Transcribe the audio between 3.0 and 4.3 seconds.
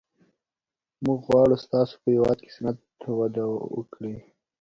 وده وکړي